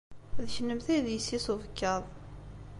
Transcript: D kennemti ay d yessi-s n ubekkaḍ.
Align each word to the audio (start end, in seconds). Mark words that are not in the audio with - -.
D 0.43 0.45
kennemti 0.53 0.89
ay 0.93 1.01
d 1.05 1.07
yessi-s 1.11 1.45
n 1.49 1.51
ubekkaḍ. 1.53 2.03